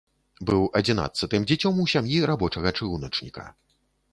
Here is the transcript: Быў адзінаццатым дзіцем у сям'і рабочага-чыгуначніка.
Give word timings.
Быў 0.49 0.63
адзінаццатым 0.79 1.45
дзіцем 1.51 1.79
у 1.83 1.87
сям'і 1.93 2.25
рабочага-чыгуначніка. 2.33 3.47